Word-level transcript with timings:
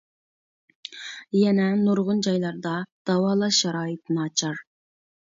يەنە 1.39 1.67
نۇرغۇن 1.81 2.23
جايلاردا 2.29 2.71
داۋالاش 3.11 3.61
شارائىتى 3.65 4.17
ناچار. 4.19 4.65